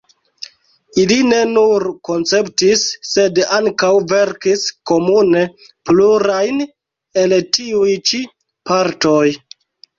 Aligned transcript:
Ili 1.01 1.17
ne 1.31 1.41
nur 1.49 1.85
konceptis, 2.09 2.85
sed 3.09 3.37
ankaŭ 3.59 3.91
verkis 4.13 4.65
komune 4.93 5.45
plurajn 5.93 6.67
el 7.27 7.39
tiuj 7.59 7.95
ĉi 8.11 8.27
partoj. 8.73 9.27